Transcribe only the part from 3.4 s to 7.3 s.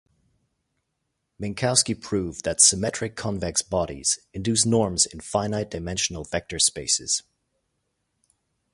bodies induce norms in finite-dimensional vector spaces.